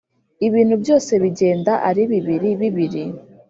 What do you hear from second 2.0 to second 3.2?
bibiri bibiri,